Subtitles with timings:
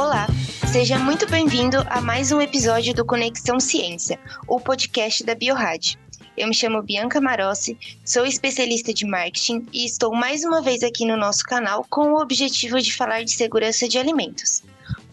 [0.00, 0.26] Olá,
[0.72, 5.98] seja muito bem-vindo a mais um episódio do Conexão Ciência, o podcast da Biorad.
[6.38, 11.04] Eu me chamo Bianca Marossi, sou especialista de marketing e estou mais uma vez aqui
[11.04, 14.62] no nosso canal com o objetivo de falar de segurança de alimentos.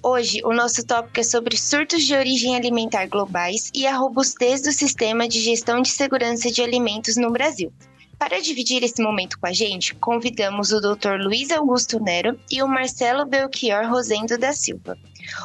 [0.01, 4.71] Hoje, o nosso tópico é sobre surtos de origem alimentar globais e a robustez do
[4.71, 7.73] sistema de gestão de segurança de alimentos no Brasil.
[8.19, 11.19] Para dividir esse momento com a gente, convidamos o Dr.
[11.19, 14.97] Luiz Augusto Nero e o Marcelo Belchior Rosendo da Silva.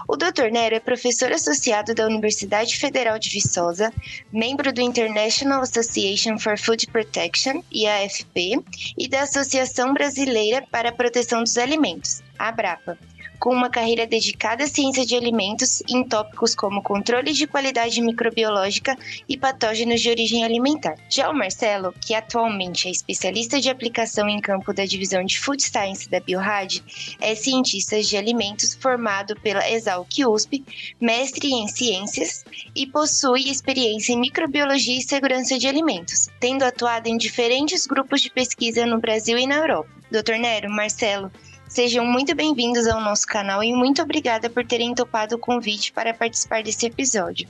[0.08, 0.50] O Dr.
[0.50, 3.92] Nero é professor associado da Universidade Federal de Viçosa,
[4.32, 8.58] membro do International Association for Food Protection, IAFP,
[8.96, 12.98] e da Associação Brasileira para a Proteção dos Alimentos, ABRAPA
[13.42, 18.96] com uma carreira dedicada à ciência de alimentos em tópicos como controle de qualidade microbiológica
[19.28, 20.94] e patógenos de origem alimentar.
[21.10, 25.60] Já o Marcelo, que atualmente é especialista de aplicação em campo da divisão de Food
[25.60, 26.80] Science da Biorad,
[27.20, 30.64] é cientista de alimentos formado pela Exalc USP,
[31.00, 32.44] mestre em ciências
[32.76, 38.30] e possui experiência em microbiologia e segurança de alimentos, tendo atuado em diferentes grupos de
[38.30, 39.90] pesquisa no Brasil e na Europa.
[40.12, 40.38] Dr.
[40.38, 41.32] Nero, Marcelo,
[41.72, 46.12] Sejam muito bem-vindos ao nosso canal e muito obrigada por terem topado o convite para
[46.12, 47.48] participar desse episódio.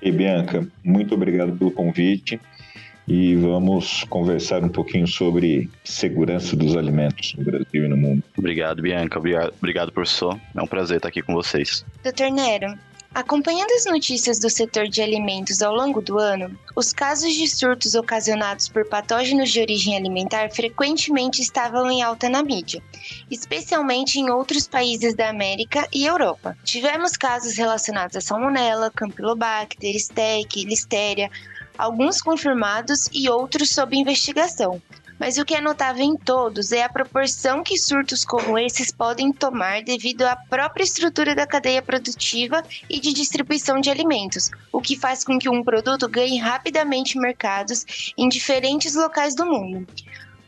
[0.00, 2.40] E Bianca, muito obrigado pelo convite
[3.08, 8.22] e vamos conversar um pouquinho sobre segurança dos alimentos no Brasil e no mundo.
[8.36, 9.18] Obrigado, Bianca.
[9.18, 10.38] Obrigado, obrigado professor.
[10.54, 11.84] É um prazer estar aqui com vocês.
[12.04, 12.78] Doutor Nero,
[13.18, 17.96] Acompanhando as notícias do setor de alimentos ao longo do ano, os casos de surtos
[17.96, 22.80] ocasionados por patógenos de origem alimentar frequentemente estavam em alta na mídia,
[23.28, 26.56] especialmente em outros países da América e Europa.
[26.62, 31.28] Tivemos casos relacionados a salmonella, campylobacter, stech, listeria,
[31.76, 34.80] alguns confirmados e outros sob investigação,
[35.18, 39.32] mas o que é notável em todos é a proporção que surtos como esses podem
[39.32, 44.96] tomar devido à própria estrutura da cadeia produtiva e de distribuição de alimentos, o que
[44.96, 49.86] faz com que um produto ganhe rapidamente mercados em diferentes locais do mundo.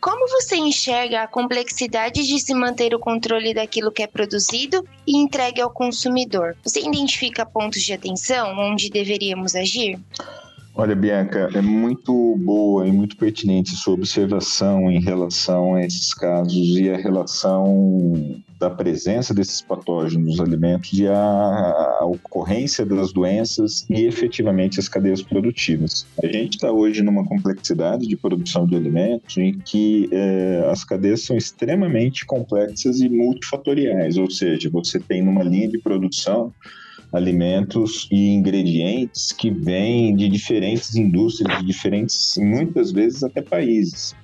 [0.01, 5.19] Como você enxerga a complexidade de se manter o controle daquilo que é produzido e
[5.19, 6.57] entregue ao consumidor?
[6.65, 10.01] Você identifica pontos de atenção onde deveríamos agir?
[10.73, 16.79] Olha, Bianca, é muito boa e muito pertinente sua observação em relação a esses casos
[16.79, 23.85] e a relação da presença desses patógenos nos alimentos e a, a ocorrência das doenças
[23.91, 26.07] e efetivamente as cadeias produtivas.
[26.23, 31.23] A gente está hoje numa complexidade de produção de alimentos em que é, as cadeias
[31.25, 36.53] são extremamente complexas e multifatoriais, ou seja, você tem numa linha de produção
[37.13, 44.15] alimentos e ingredientes que vêm de diferentes indústrias, de diferentes, muitas vezes até países.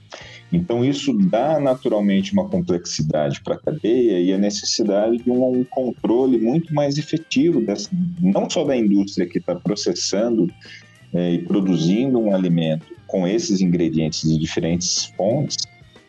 [0.52, 6.38] Então, isso dá naturalmente uma complexidade para a cadeia e a necessidade de um, controle
[6.38, 10.48] muito mais efetivo, dessa, não só da indústria que está processando
[11.12, 15.58] é, e produzindo um alimento com esses ingredientes de diferentes fontes,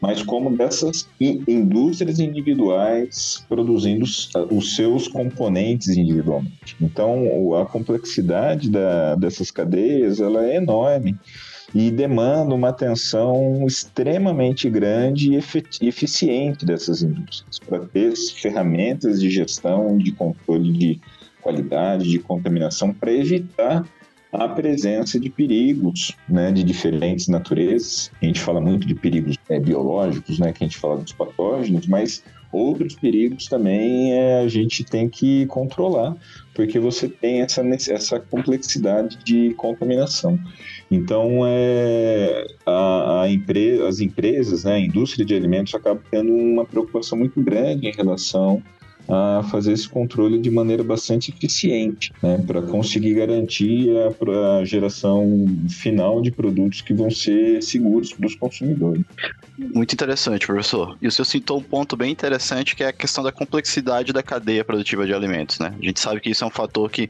[0.01, 4.05] mas como dessas indústrias individuais produzindo
[4.51, 6.75] os seus componentes individualmente.
[6.79, 11.17] Então, a complexidade da, dessas cadeias ela é enorme
[11.73, 19.97] e demanda uma atenção extremamente grande e eficiente dessas indústrias para ter ferramentas de gestão,
[19.97, 21.01] de controle de
[21.41, 23.85] qualidade, de contaminação, para evitar
[24.31, 28.11] a presença de perigos né, de diferentes naturezas.
[28.21, 31.87] A gente fala muito de perigos é, biológicos, né, que a gente fala dos patógenos,
[31.87, 36.15] mas outros perigos também é, a gente tem que controlar,
[36.53, 40.39] porque você tem essa, essa complexidade de contaminação.
[40.89, 46.65] Então, é, a, a empre, as empresas, né, a indústria de alimentos acaba tendo uma
[46.65, 48.61] preocupação muito grande em relação
[49.09, 56.21] a fazer esse controle de maneira bastante eficiente, né, para conseguir garantir a, geração final
[56.21, 59.03] de produtos que vão ser seguros para os consumidores.
[59.57, 60.97] Muito interessante, professor.
[61.01, 64.21] E o senhor citou um ponto bem interessante que é a questão da complexidade da
[64.21, 65.73] cadeia produtiva de alimentos, né?
[65.79, 67.09] A gente sabe que isso é um fator que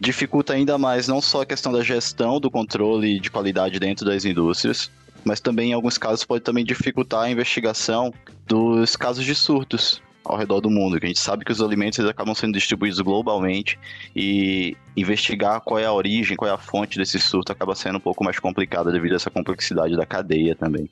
[0.00, 4.24] dificulta ainda mais não só a questão da gestão do controle de qualidade dentro das
[4.24, 4.90] indústrias,
[5.24, 8.12] mas também em alguns casos pode também dificultar a investigação
[8.46, 11.98] dos casos de surtos ao redor do mundo, que a gente sabe que os alimentos
[11.98, 13.78] eles acabam sendo distribuídos globalmente
[14.14, 18.00] e investigar qual é a origem, qual é a fonte desse surto acaba sendo um
[18.00, 20.88] pouco mais complicado devido a essa complexidade da cadeia também.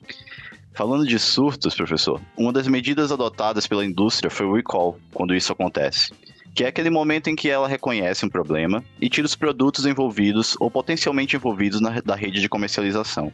[0.73, 5.51] Falando de surtos, professor, uma das medidas adotadas pela indústria foi o recall, quando isso
[5.51, 6.11] acontece.
[6.53, 10.55] Que é aquele momento em que ela reconhece um problema e tira os produtos envolvidos
[10.59, 13.31] ou potencialmente envolvidos na, da rede de comercialização.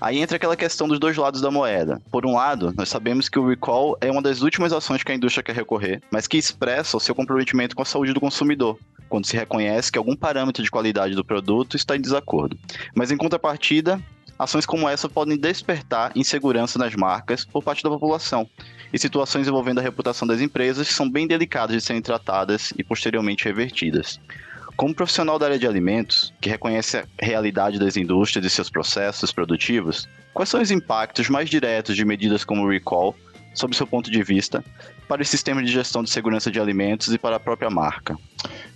[0.00, 2.00] Aí entra aquela questão dos dois lados da moeda.
[2.10, 5.14] Por um lado, nós sabemos que o recall é uma das últimas ações que a
[5.14, 8.78] indústria quer recorrer, mas que expressa o seu comprometimento com a saúde do consumidor,
[9.08, 12.58] quando se reconhece que algum parâmetro de qualidade do produto está em desacordo.
[12.94, 14.00] Mas em contrapartida,
[14.38, 18.48] ações como essa podem despertar insegurança nas marcas por parte da população
[18.92, 23.44] e situações envolvendo a reputação das empresas são bem delicadas de serem tratadas e posteriormente
[23.44, 24.20] revertidas.
[24.76, 29.32] Como profissional da área de alimentos, que reconhece a realidade das indústrias e seus processos
[29.32, 33.16] produtivos, quais são os impactos mais diretos de medidas como o recall,
[33.56, 34.64] sob seu ponto de vista,
[35.08, 38.16] para o sistema de gestão de segurança de alimentos e para a própria marca?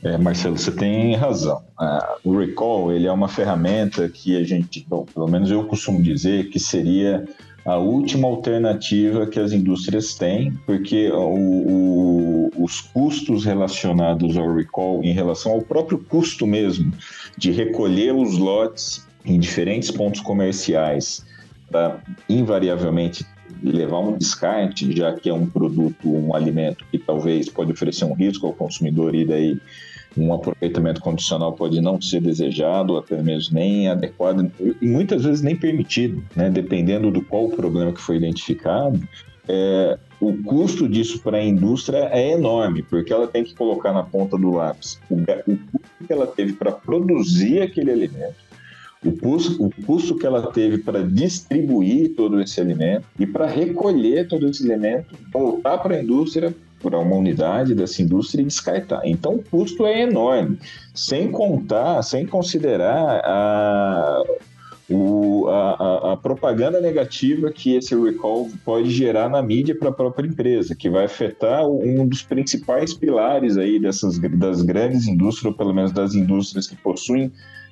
[0.03, 1.63] É, Marcelo, você tem razão.
[1.79, 6.03] Uh, o recall ele é uma ferramenta que a gente, bom, pelo menos eu costumo
[6.03, 7.25] dizer que seria
[7.65, 15.03] a última alternativa que as indústrias têm, porque o, o, os custos relacionados ao recall,
[15.05, 16.93] em relação ao próprio custo mesmo
[17.37, 21.25] de recolher os lotes em diferentes pontos comerciais,
[21.71, 23.25] para invariavelmente
[23.63, 28.15] levar um descarte, já que é um produto, um alimento que talvez pode oferecer um
[28.15, 29.61] risco ao consumidor e daí
[30.17, 35.55] um aproveitamento condicional pode não ser desejado, até mesmo nem adequado, e muitas vezes nem
[35.55, 36.51] permitido, né?
[36.51, 39.01] dependendo do qual o problema que foi identificado.
[39.49, 44.03] É, o custo disso para a indústria é enorme, porque ela tem que colocar na
[44.03, 48.37] ponta do lápis o, o custo que ela teve para produzir aquele alimento,
[49.05, 54.29] o custo, o custo que ela teve para distribuir todo esse alimento e para recolher
[54.29, 59.03] todo esse alimento, voltar para a indústria para uma unidade dessa indústria e descartar.
[59.05, 60.59] Então o custo é enorme,
[60.95, 64.23] sem contar, sem considerar a,
[64.89, 70.27] o, a, a, propaganda negativa que esse recall pode gerar na mídia para a própria
[70.27, 75.75] empresa, que vai afetar um dos principais pilares aí dessas das grandes indústrias, ou pelo
[75.75, 77.31] menos das indústrias que possuem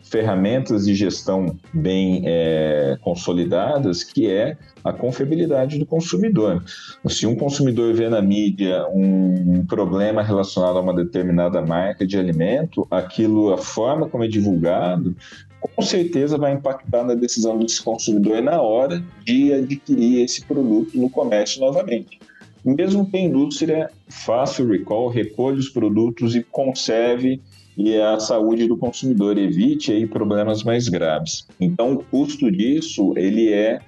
[0.09, 6.65] ferramentas de gestão bem é, consolidadas, que é a confiabilidade do consumidor.
[7.09, 12.87] Se um consumidor vê na mídia um problema relacionado a uma determinada marca de alimento,
[12.91, 15.15] aquilo, a forma como é divulgado,
[15.61, 21.11] com certeza vai impactar na decisão desse consumidor na hora de adquirir esse produto no
[21.11, 22.19] comércio novamente.
[22.65, 27.41] Mesmo que a indústria faça o recall, recolha os produtos e conserve
[27.79, 31.47] e a saúde do consumidor, evite aí problemas mais graves.
[31.61, 33.79] Então, o custo disso ele é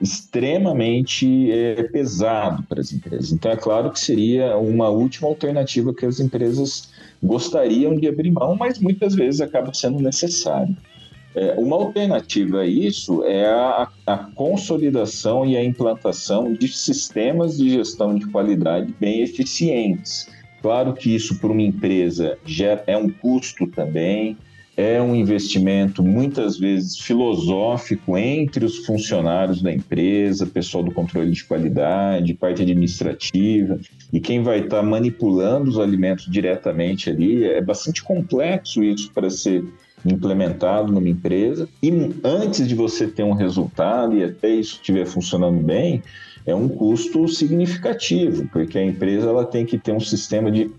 [0.00, 3.32] extremamente é, pesado para as empresas.
[3.32, 8.54] Então, é claro que seria uma última alternativa que as empresas gostariam de abrir mão,
[8.54, 10.74] mas muitas vezes acaba sendo necessário.
[11.34, 17.70] É, uma alternativa a isso é a, a, consolidação e a implantação de sistemas de
[17.70, 20.28] gestão de qualidade bem eficientes
[20.62, 24.36] Claro que isso para uma empresa já é um custo também,
[24.76, 31.44] é um investimento muitas vezes filosófico entre os funcionários da empresa, pessoal do controle de
[31.44, 33.78] qualidade, parte administrativa,
[34.12, 37.44] e quem vai estar manipulando os alimentos diretamente ali.
[37.44, 39.64] É bastante complexo isso para ser
[40.04, 41.68] implementado numa empresa.
[41.82, 41.92] E
[42.24, 46.02] antes de você ter um resultado e até isso estiver funcionando bem,
[46.46, 50.70] é um custo significativo, porque a empresa ela tem que ter um sistema de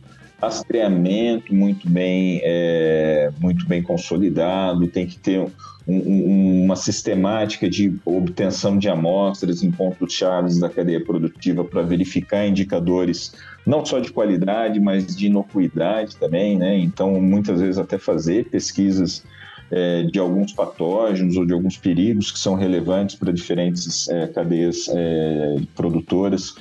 [0.41, 7.95] rastreamento muito bem, é, muito bem consolidado, tem que ter um, um, uma sistemática de
[8.03, 13.33] obtenção de amostras em pontos chaves da cadeia produtiva para verificar indicadores
[13.65, 16.75] não só de qualidade, mas de inocuidade também, né?
[16.77, 19.23] Então, muitas vezes até fazer pesquisas
[19.71, 24.87] é, de alguns patógenos ou de alguns perigos que são relevantes para diferentes é, cadeias
[24.89, 26.53] é, produtoras.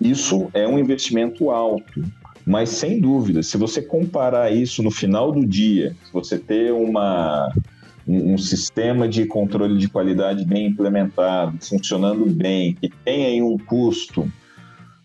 [0.00, 2.02] Isso é um investimento alto,
[2.46, 7.52] mas sem dúvida, se você comparar isso no final do dia, se você ter uma,
[8.06, 13.56] um, um, sistema de controle de qualidade bem implementado, funcionando bem, que tem aí um
[13.56, 14.30] custo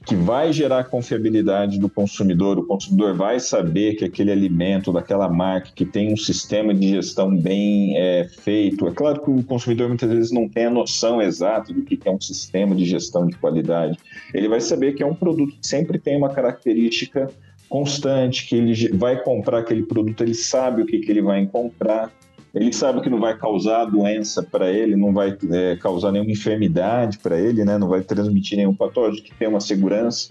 [0.10, 2.58] que vai gerar confiabilidade do consumidor.
[2.58, 7.38] O consumidor vai saber que aquele alimento daquela marca que tem um sistema de gestão
[7.38, 8.88] bem é, feito.
[8.88, 12.12] É claro que o consumidor muitas vezes não tem a noção exata do que é
[12.12, 14.00] um sistema de gestão de qualidade.
[14.34, 17.30] Ele vai saber que é um produto que sempre tem uma característica
[17.70, 22.12] constante, que ele vai comprar aquele produto, ele sabe o que, que ele vai encontrar
[22.54, 27.20] ele sabe que não vai causar doença para ele, não vai é, causar nenhuma enfermidade
[27.20, 27.78] para ele, né?
[27.78, 30.30] não vai transmitir nenhum patógeno, que tem uma segurança.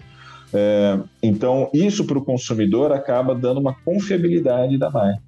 [0.53, 5.21] É, então, isso para o consumidor acaba dando uma confiabilidade da marca.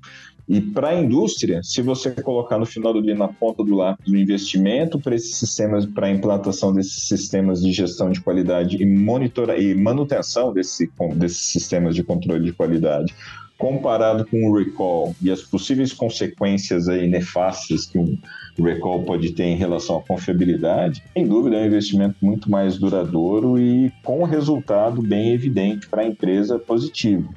[0.49, 4.11] E para a indústria, se você colocar no final do dia na ponta do lápis
[4.11, 8.85] o investimento para esses sistemas, para a implantação desses sistemas de gestão de qualidade e
[8.85, 13.15] monitora e manutenção desse, desses sistemas de controle de qualidade,
[13.61, 18.17] comparado com o recall e as possíveis consequências aí nefastas que um
[18.57, 23.59] recall pode ter em relação à confiabilidade, sem dúvida é um investimento muito mais duradouro
[23.59, 27.31] e com resultado bem evidente para a empresa positivo.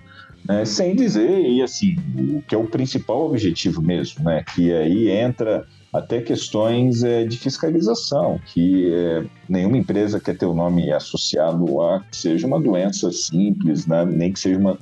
[0.48, 0.64] Né?
[0.64, 4.42] Sem dizer, e assim, o que é o principal objetivo mesmo, né?
[4.54, 10.54] que aí entra até questões é, de fiscalização, que é, nenhuma empresa quer ter o
[10.54, 14.06] nome associado a que seja uma doença simples, né?
[14.06, 14.78] nem que seja uma,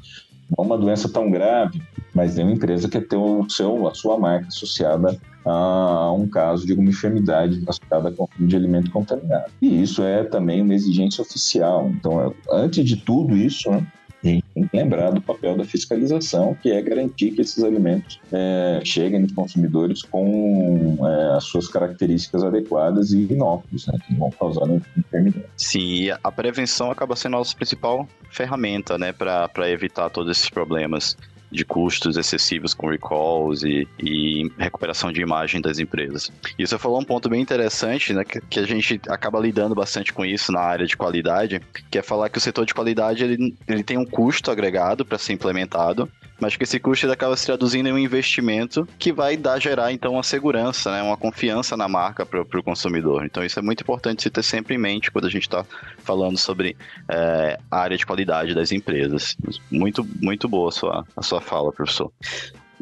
[0.56, 1.82] uma doença tão grave,
[2.14, 6.72] mas nenhuma empresa quer ter o seu, a sua marca associada a um caso de
[6.72, 9.50] alguma enfermidade associada a consumo de alimento contaminado.
[9.60, 11.90] E isso é também uma exigência oficial.
[11.90, 13.86] Então, é, antes de tudo isso, né,
[14.22, 19.20] tem que lembrar do papel da fiscalização, que é garantir que esses alimentos é, cheguem
[19.20, 25.46] nos consumidores com é, as suas características adequadas e inóculos, né, que vão causar enfermidade.
[25.56, 30.48] Sim, e a prevenção acaba sendo a nossa principal ferramenta né, para evitar todos esses
[30.48, 31.16] problemas
[31.52, 36.32] de custos excessivos com recalls e, e, recuperação de imagem das empresas.
[36.58, 40.12] E você falou um ponto bem interessante, né, que, que, a gente acaba lidando bastante
[40.12, 43.54] com isso na área de qualidade, que é falar que o setor de qualidade ele,
[43.68, 46.08] ele tem um custo agregado para ser implementado,
[46.42, 50.14] mas que esse custo acaba se traduzindo em um investimento que vai dar gerar então
[50.14, 53.24] uma segurança, né, uma confiança na marca para o consumidor.
[53.24, 55.64] Então isso é muito importante se ter sempre em mente quando a gente está
[55.98, 56.76] falando sobre
[57.08, 59.36] é, a área de qualidade das empresas.
[59.70, 62.10] Muito muito boa a sua, a sua fala, professor.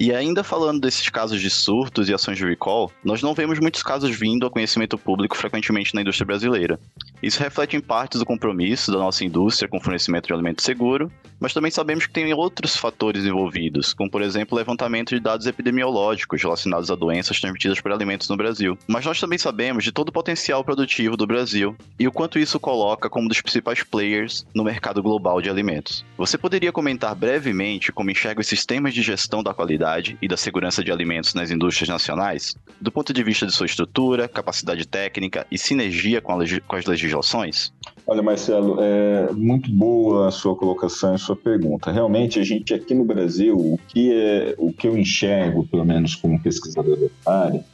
[0.01, 3.83] E ainda falando desses casos de surtos e ações de recall, nós não vemos muitos
[3.83, 6.81] casos vindo ao conhecimento público frequentemente na indústria brasileira.
[7.23, 11.13] Isso reflete em parte do compromisso da nossa indústria com o fornecimento de alimento seguro,
[11.39, 15.47] mas também sabemos que tem outros fatores envolvidos, como por exemplo o levantamento de dados
[15.47, 18.79] epidemiológicos relacionados a doenças transmitidas por alimentos no Brasil.
[18.87, 22.59] Mas nós também sabemos de todo o potencial produtivo do Brasil e o quanto isso
[22.59, 26.07] coloca como um dos principais players no mercado global de alimentos.
[26.17, 29.90] Você poderia comentar brevemente como enxerga os sistemas de gestão da qualidade
[30.21, 34.29] e da segurança de alimentos nas indústrias nacionais, do ponto de vista de sua estrutura,
[34.29, 37.73] capacidade técnica e sinergia com, com as legislações?
[38.07, 41.91] Olha, Marcelo, é muito boa a sua colocação e sua pergunta.
[41.91, 46.15] Realmente, a gente aqui no Brasil, o que, é, o que eu enxergo, pelo menos
[46.15, 47.65] como pesquisador da área,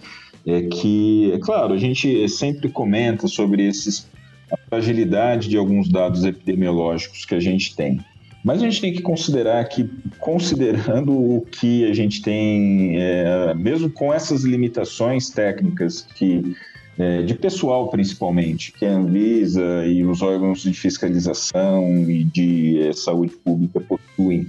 [0.46, 4.08] é que, é claro, a gente sempre comenta sobre esses,
[4.52, 8.00] a fragilidade de alguns dados epidemiológicos que a gente tem.
[8.46, 13.90] Mas a gente tem que considerar que, considerando o que a gente tem, é, mesmo
[13.90, 16.54] com essas limitações técnicas que
[16.96, 22.92] é, de pessoal principalmente, que a Anvisa e os órgãos de fiscalização e de é,
[22.92, 24.46] saúde pública possuem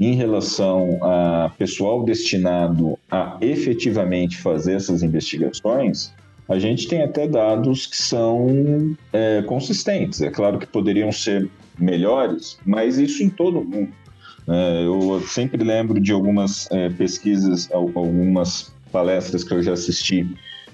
[0.00, 6.12] em relação a pessoal destinado a efetivamente fazer essas investigações,
[6.48, 10.20] a gente tem até dados que são é, consistentes.
[10.20, 13.92] É claro que poderiam ser melhores, mas isso em todo mundo.
[14.48, 20.26] É, eu sempre lembro de algumas é, pesquisas, algumas palestras que eu já assisti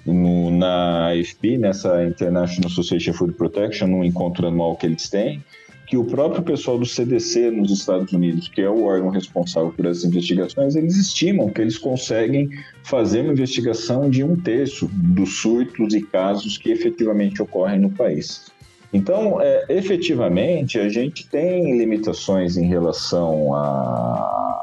[0.04, 5.42] no, na AFP, nessa International Association Food Protection, no encontro anual que eles têm,
[5.86, 9.86] que o próprio pessoal do CDC nos Estados Unidos, que é o órgão responsável por
[9.86, 12.48] essas investigações, eles estimam que eles conseguem
[12.82, 18.51] fazer uma investigação de um terço dos surtos e casos que efetivamente ocorrem no país.
[18.92, 24.62] Então, é, efetivamente, a gente tem limitações em relação à,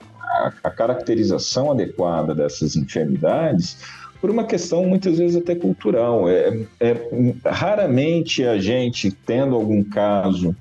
[0.64, 3.78] à caracterização adequada dessas enfermidades,
[4.22, 6.30] por uma questão muitas vezes até cultural.
[6.30, 6.96] É, é,
[7.46, 10.56] raramente a gente, tendo algum caso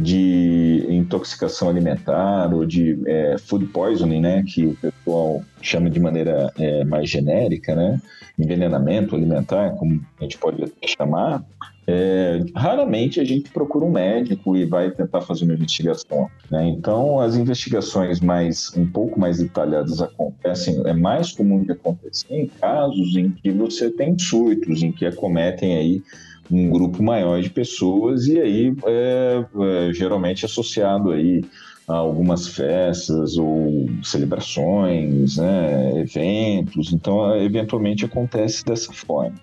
[0.00, 6.50] de intoxicação alimentar ou de é, food poisoning, né, que o pessoal chama de maneira
[6.58, 8.00] é, mais genérica, né,
[8.38, 11.44] envenenamento alimentar, como a gente pode chamar,
[11.86, 16.30] é, raramente a gente procura um médico e vai tentar fazer uma investigação.
[16.50, 16.68] Né?
[16.68, 22.46] Então, as investigações mais um pouco mais detalhadas acontecem, é mais comum de acontecer em
[22.46, 26.02] casos em que você tem surtos, em que acometem aí
[26.50, 29.44] um grupo maior de pessoas e aí é,
[29.88, 31.44] é geralmente associado aí
[31.88, 36.92] a algumas festas ou celebrações, né, eventos.
[36.92, 39.34] Então, eventualmente acontece dessa forma.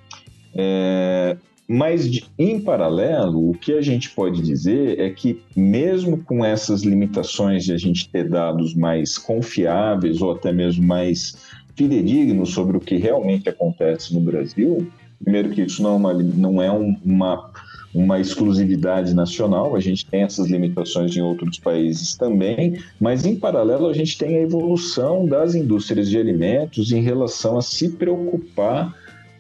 [0.56, 1.36] É,
[1.68, 6.84] mas, de, em paralelo, o que a gente pode dizer é que, mesmo com essas
[6.84, 11.36] limitações de a gente ter dados mais confiáveis ou até mesmo mais
[11.76, 14.90] fidedignos sobre o que realmente acontece no Brasil,
[15.24, 17.52] primeiro que isso não é uma, não é uma
[17.94, 23.88] uma exclusividade nacional, a gente tem essas limitações em outros países também, mas em paralelo
[23.88, 28.96] a gente tem a evolução das indústrias de alimentos em relação a se preocupar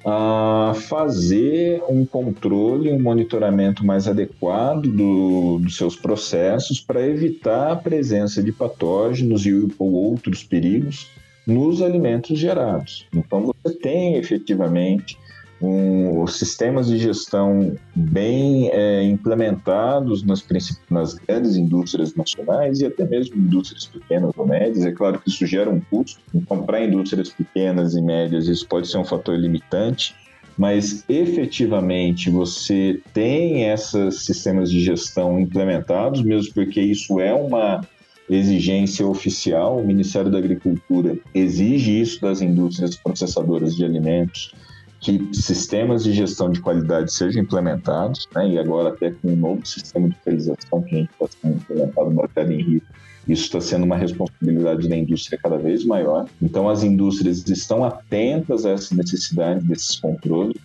[0.05, 7.75] a fazer um controle, um monitoramento mais adequado do, dos seus processos para evitar a
[7.75, 11.09] presença de patógenos e ou outros perigos
[11.45, 13.05] nos alimentos gerados.
[13.13, 15.17] Então você tem efetivamente
[15.61, 20.45] um, sistemas de gestão bem é, implementados nas,
[20.89, 24.85] nas grandes indústrias nacionais e até mesmo indústrias pequenas ou médias.
[24.85, 26.19] É claro que isso gera um custo.
[26.33, 30.15] Então, para indústrias pequenas e médias, isso pode ser um fator limitante,
[30.57, 37.81] mas efetivamente você tem esses sistemas de gestão implementados, mesmo porque isso é uma
[38.29, 39.79] exigência oficial.
[39.79, 44.51] O Ministério da Agricultura exige isso das indústrias processadoras de alimentos
[44.99, 49.65] que sistemas de gestão de qualidade sejam implementados, né, e agora até com um novo
[49.65, 52.81] sistema de fiscalização que a gente está sendo implementado no mercado em Rio,
[53.27, 56.27] isso está sendo uma responsabilidade da indústria cada vez maior.
[56.41, 60.55] Então, as indústrias estão atentas a essa necessidade desses controles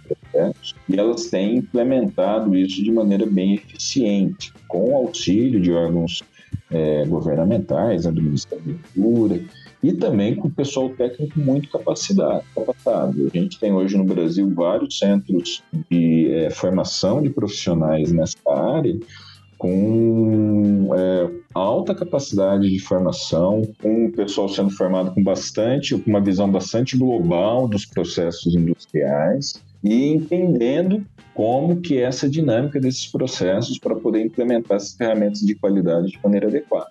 [0.88, 6.22] e elas têm implementado isso de maneira bem eficiente, com o auxílio de órgãos
[6.70, 8.72] é, governamentais, né, do Ministério da
[9.82, 12.44] e também com pessoal técnico muito capacitado.
[12.56, 18.98] A gente tem hoje no Brasil vários centros de é, formação de profissionais nessa área
[19.58, 26.20] com é, alta capacidade de formação, com o pessoal sendo formado com bastante, com uma
[26.20, 33.78] visão bastante global dos processos industriais e entendendo como que é essa dinâmica desses processos
[33.78, 36.90] para poder implementar essas ferramentas de qualidade de maneira adequada.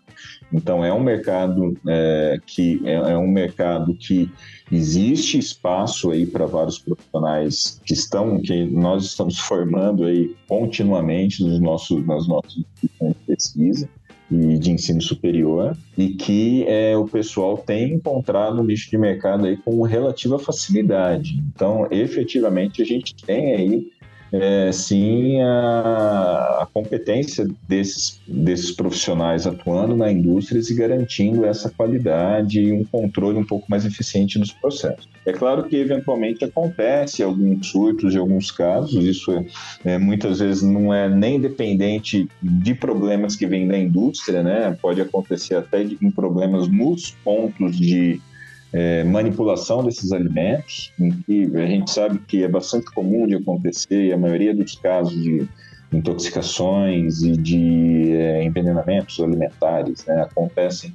[0.51, 4.31] Então é um mercado é, que é, é, um mercado que
[4.71, 11.59] existe espaço aí para vários profissionais que estão que nós estamos formando aí continuamente nos
[11.59, 12.89] nossos nas nossas de
[13.27, 13.87] pesquisa
[14.31, 19.45] e de ensino superior e que é, o pessoal tem encontrado um nicho de mercado
[19.45, 21.41] aí com relativa facilidade.
[21.53, 23.91] Então, efetivamente, a gente tem aí
[24.31, 32.61] é, sim a, a, competência desses, desses profissionais atuando na indústria e garantindo essa qualidade
[32.61, 35.09] e um controle um pouco mais eficiente dos processos.
[35.25, 39.45] É claro que eventualmente acontece alguns surtos em alguns casos, isso é,
[39.83, 44.77] é, muitas vezes não é nem dependente de problemas que vêm da indústria, né?
[44.81, 48.19] Pode acontecer até de, em problemas nos pontos de
[48.73, 54.05] é, manipulação desses alimentos, em que a gente sabe que é bastante comum de acontecer,
[54.05, 55.47] e a maioria dos casos de
[55.91, 60.93] intoxicações e de é, envenenamentos alimentares né, acontecem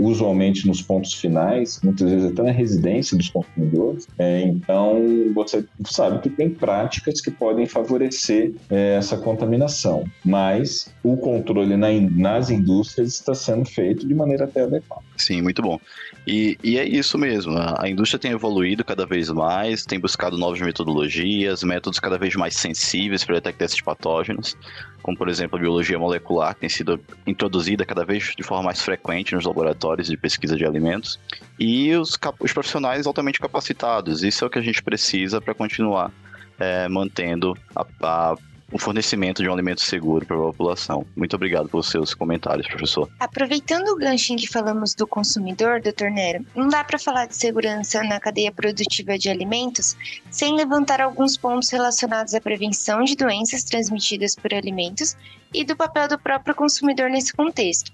[0.00, 4.08] usualmente nos pontos finais, muitas vezes até na residência dos consumidores.
[4.18, 4.98] É, então,
[5.34, 11.88] você sabe que tem práticas que podem favorecer é, essa contaminação, mas o controle na,
[11.92, 15.02] nas indústrias está sendo feito de maneira até adequada.
[15.16, 15.78] Sim, muito bom.
[16.26, 17.52] E, e é isso mesmo.
[17.56, 22.54] A, indústria tem evoluído cada vez mais, tem buscado novas metodologias, métodos cada vez mais
[22.54, 24.56] sensíveis para detectar esses patógenos,
[25.02, 28.80] como por exemplo a biologia molecular, que tem sido introduzida cada vez de forma mais
[28.80, 31.18] frequente nos laboratórios de pesquisa de alimentos,
[31.58, 34.22] e os, os profissionais altamente capacitados.
[34.22, 36.12] Isso é o que a gente precisa para continuar
[36.58, 38.36] é, mantendo a, a
[38.72, 41.04] o fornecimento de um alimento seguro para a população.
[41.16, 43.10] Muito obrigado pelos seus comentários, professor.
[43.18, 47.36] Aproveitando o gancho em que falamos do consumidor, doutor Nero, não dá para falar de
[47.36, 49.96] segurança na cadeia produtiva de alimentos
[50.30, 55.16] sem levantar alguns pontos relacionados à prevenção de doenças transmitidas por alimentos
[55.52, 57.92] e do papel do próprio consumidor nesse contexto.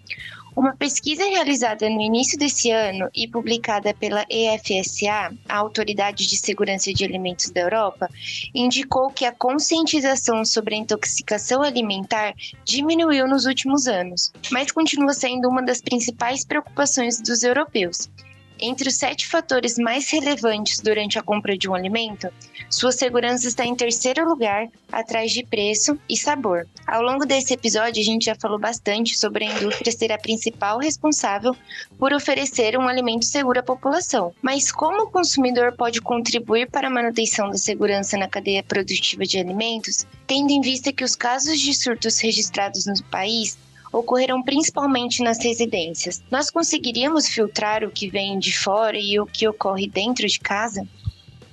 [0.56, 6.94] Uma pesquisa realizada no início desse ano e publicada pela EFSA, a Autoridade de Segurança
[6.94, 8.08] de Alimentos da Europa,
[8.54, 12.32] indicou que a conscientização sobre a intoxicação alimentar
[12.64, 18.08] diminuiu nos últimos anos, mas continua sendo uma das principais preocupações dos europeus.
[18.58, 22.28] Entre os sete fatores mais relevantes durante a compra de um alimento,
[22.70, 26.66] sua segurança está em terceiro lugar, atrás de preço e sabor.
[26.86, 30.78] Ao longo desse episódio, a gente já falou bastante sobre a indústria ser a principal
[30.78, 31.54] responsável
[31.98, 34.32] por oferecer um alimento seguro à população.
[34.40, 39.38] Mas como o consumidor pode contribuir para a manutenção da segurança na cadeia produtiva de
[39.38, 43.58] alimentos, tendo em vista que os casos de surtos registrados no país
[43.98, 46.22] ocorreram principalmente nas residências.
[46.30, 50.86] Nós conseguiríamos filtrar o que vem de fora e o que ocorre dentro de casa?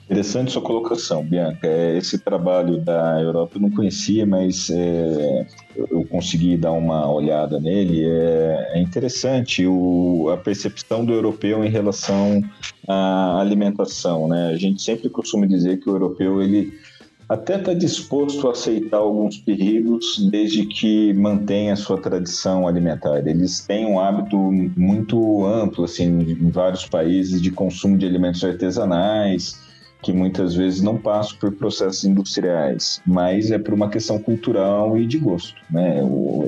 [0.05, 1.65] Interessante sua colocação, Bianca.
[1.65, 7.57] É, esse trabalho da Europa eu não conhecia, mas é, eu consegui dar uma olhada
[7.57, 8.03] nele.
[8.05, 12.43] É, é interessante o, a percepção do europeu em relação
[12.85, 14.27] à alimentação.
[14.27, 14.49] Né?
[14.49, 16.73] A gente sempre costuma dizer que o europeu ele
[17.27, 23.25] até está disposto a aceitar alguns perigos desde que mantenha a sua tradição alimentar.
[23.27, 24.37] Eles têm um hábito
[24.77, 29.59] muito amplo, assim, em vários países, de consumo de alimentos artesanais,
[30.01, 35.05] que muitas vezes não passam por processos industriais, mas é por uma questão cultural e
[35.07, 35.99] de gosto, né?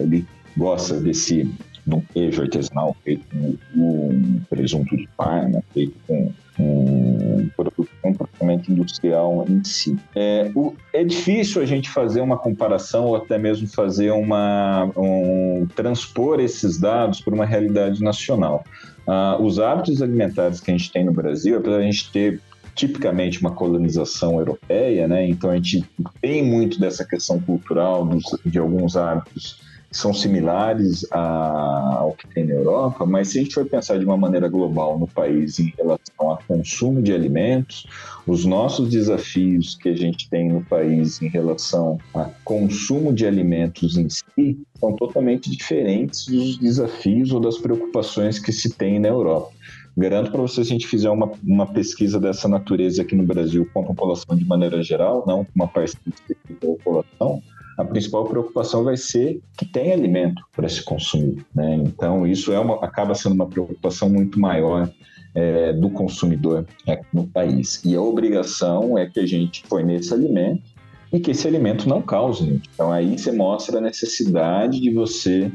[0.01, 0.25] Ele
[0.57, 1.49] gosta desse
[1.85, 8.71] de um queijo artesanal feito com um presunto de Parma, feito com um produto completamente
[8.71, 9.97] industrial em si.
[10.15, 15.67] É, o, é difícil a gente fazer uma comparação ou até mesmo fazer uma um,
[15.75, 18.63] transpor esses dados para uma realidade nacional.
[19.07, 22.41] Ah, os hábitos alimentares que a gente tem no Brasil, apesar de a gente ter
[22.73, 25.27] tipicamente uma colonização europeia, né?
[25.27, 25.85] Então a gente
[26.21, 29.64] tem muito dessa questão cultural dos, de alguns hábitos
[29.95, 34.05] são similares a, ao que tem na Europa, mas se a gente for pensar de
[34.05, 37.87] uma maneira global no país em relação ao consumo de alimentos,
[38.27, 43.97] os nossos desafios que a gente tem no país em relação a consumo de alimentos
[43.97, 49.51] em si são totalmente diferentes dos desafios ou das preocupações que se tem na Europa.
[49.97, 53.65] Garanto para vocês, se a gente fizer uma, uma pesquisa dessa natureza aqui no Brasil
[53.73, 57.41] com a população de maneira geral, não com uma parte da população,
[57.77, 61.45] a principal preocupação vai ser que tem alimento para se consumir.
[61.53, 61.75] Né?
[61.75, 64.89] Então, isso é uma, acaba sendo uma preocupação muito maior
[65.33, 67.83] é, do consumidor aqui no país.
[67.83, 70.63] E a obrigação é que a gente forneça alimento
[71.11, 72.61] e que esse alimento não cause.
[72.73, 75.51] Então, aí você mostra a necessidade de você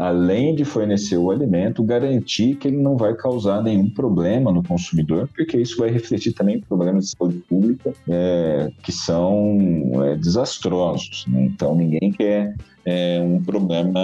[0.00, 5.28] além de fornecer o alimento, garantir que ele não vai causar nenhum problema no consumidor,
[5.36, 9.58] porque isso vai refletir também problemas de saúde pública é, que são
[10.02, 11.26] é, desastrosos.
[11.28, 11.44] Né?
[11.44, 12.54] Então, ninguém quer
[12.86, 14.00] é, um problema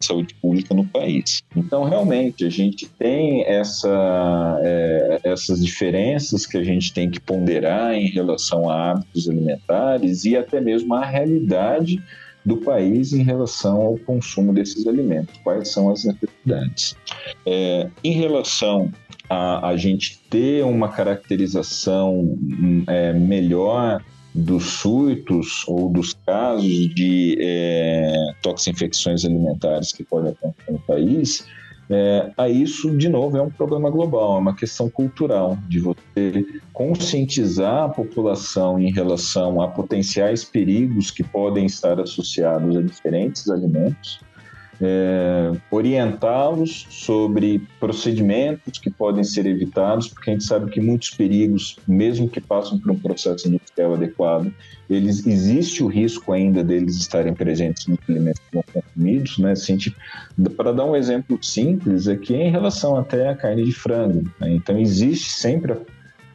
[0.00, 1.42] de saúde pública no país.
[1.54, 7.92] Então, realmente, a gente tem essa, é, essas diferenças que a gente tem que ponderar
[7.92, 12.02] em relação a hábitos alimentares e até mesmo a realidade
[12.44, 16.96] do país em relação ao consumo desses alimentos, quais são as necessidades.
[17.46, 18.92] É, em relação
[19.28, 22.36] a, a gente ter uma caracterização
[22.86, 24.04] é, melhor
[24.34, 31.46] dos surtos ou dos casos de é, toxinfecções alimentares que podem acontecer no país,
[31.90, 37.84] é, isso, de novo, é um problema global, é uma questão cultural, de você conscientizar
[37.84, 44.20] a população em relação a potenciais perigos que podem estar associados a diferentes alimentos
[44.80, 51.76] é, orientá-los sobre procedimentos que podem ser evitados, porque a gente sabe que muitos perigos,
[51.86, 54.52] mesmo que passem por um processo industrial adequado,
[54.88, 59.54] eles existe o risco ainda deles estarem presentes nos alimentos são consumidos, né?
[60.56, 64.24] Para dar um exemplo simples, aqui é em relação até à carne de frango.
[64.40, 64.52] Né?
[64.52, 65.78] Então existe sempre a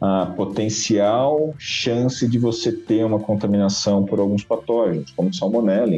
[0.00, 5.94] a potencial chance de você ter uma contaminação por alguns patógenos, como salmonella,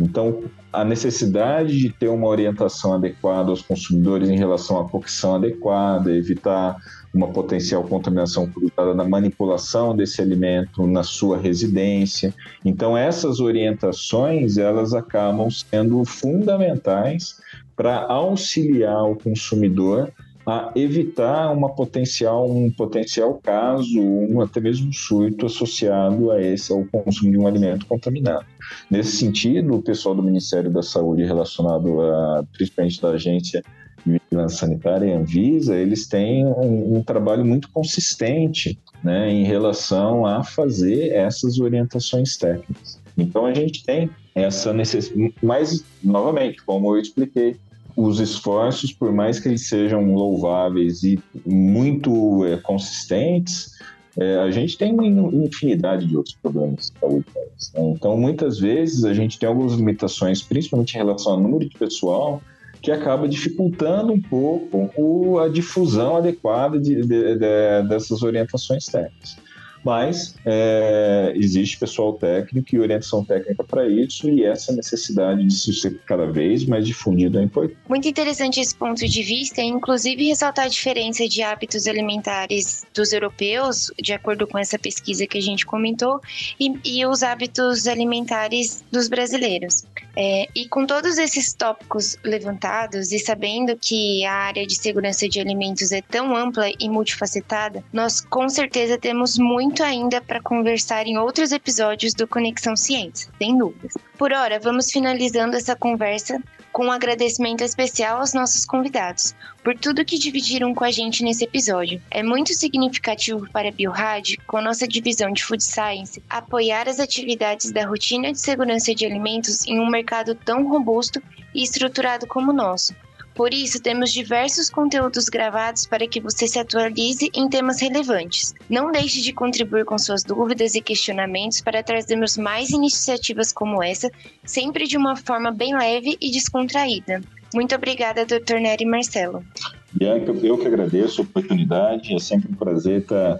[0.00, 6.14] então, a necessidade de ter uma orientação adequada aos consumidores em relação à cocção adequada,
[6.14, 6.76] evitar
[7.12, 12.32] uma potencial contaminação cruzada na manipulação desse alimento na sua residência.
[12.64, 17.40] Então, essas orientações, elas acabam sendo fundamentais
[17.74, 20.12] para auxiliar o consumidor
[20.48, 26.86] a evitar uma potencial, um potencial caso, um, até mesmo surto associado a esse, ao
[26.86, 28.46] consumo de um alimento contaminado.
[28.90, 33.62] Nesse sentido, o pessoal do Ministério da Saúde, relacionado a, principalmente da agência
[34.06, 40.24] de vigilância sanitária e Anvisa, eles têm um, um trabalho muito consistente né, em relação
[40.24, 42.98] a fazer essas orientações técnicas.
[43.18, 47.56] Então a gente tem essa necessidade, mas novamente, como eu expliquei,
[47.98, 53.76] os esforços, por mais que eles sejam louváveis e muito é, consistentes,
[54.16, 57.26] é, a gente tem uma infinidade de outros problemas de saúde.
[57.34, 57.92] Né?
[57.96, 62.40] Então, muitas vezes, a gente tem algumas limitações, principalmente em relação ao número de pessoal,
[62.80, 69.36] que acaba dificultando um pouco a difusão adequada de, de, de, dessas orientações técnicas
[69.84, 76.00] mas é, existe pessoal técnico e orientação técnica para isso, e essa necessidade de ser
[76.06, 77.78] cada vez mais difundido é importante.
[77.88, 83.90] Muito interessante esse ponto de vista, inclusive ressaltar a diferença de hábitos alimentares dos europeus,
[84.00, 86.20] de acordo com essa pesquisa que a gente comentou,
[86.58, 89.84] e, e os hábitos alimentares dos brasileiros.
[90.16, 95.38] É, e com todos esses tópicos levantados e sabendo que a área de segurança de
[95.38, 101.06] alimentos é tão ampla e multifacetada, nós com certeza temos muito muito ainda para conversar
[101.06, 103.92] em outros episódios do Conexão Ciência, sem dúvidas.
[104.16, 110.06] Por hora, vamos finalizando essa conversa com um agradecimento especial aos nossos convidados por tudo
[110.06, 112.00] que dividiram com a gente nesse episódio.
[112.10, 117.70] É muito significativo para a BioRad, com nossa divisão de Food Science, apoiar as atividades
[117.70, 121.22] da rotina de segurança de alimentos em um mercado tão robusto
[121.54, 122.94] e estruturado como o nosso.
[123.38, 128.52] Por isso, temos diversos conteúdos gravados para que você se atualize em temas relevantes.
[128.68, 134.10] Não deixe de contribuir com suas dúvidas e questionamentos para trazermos mais iniciativas como essa,
[134.44, 137.20] sempre de uma forma bem leve e descontraída.
[137.54, 138.56] Muito obrigada, Dr.
[138.60, 139.44] Nery Marcelo.
[139.92, 143.38] Bianca, eu que agradeço a oportunidade, é sempre um prazer estar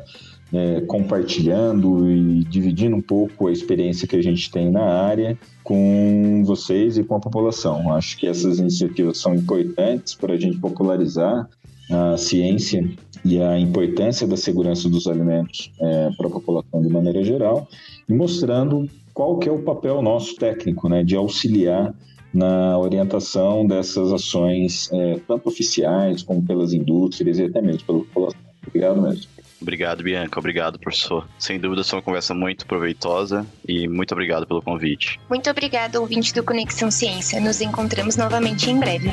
[0.52, 6.42] é, compartilhando e dividindo um pouco a experiência que a gente tem na área com
[6.44, 7.92] vocês e com a população.
[7.92, 11.48] Acho que essas iniciativas são importantes para a gente popularizar
[11.90, 12.88] a ciência
[13.24, 17.66] e a importância da segurança dos alimentos é, para a população de maneira geral
[18.08, 21.94] e mostrando qual que é o papel nosso técnico, né, de auxiliar
[22.32, 28.40] na orientação dessas ações, é, tanto oficiais como pelas indústrias e até mesmo pela população.
[28.66, 29.37] Obrigado mesmo.
[29.60, 30.38] Obrigado, Bianca.
[30.38, 31.28] Obrigado, professor.
[31.38, 35.20] Sem dúvida, foi uma conversa muito proveitosa e muito obrigado pelo convite.
[35.28, 37.40] Muito obrigado, ouvinte do Conexão Ciência.
[37.40, 39.10] Nos encontramos novamente em breve.